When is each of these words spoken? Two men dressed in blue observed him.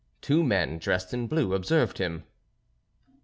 Two 0.19 0.43
men 0.43 0.79
dressed 0.79 1.13
in 1.13 1.27
blue 1.27 1.53
observed 1.53 1.99
him. 1.99 2.23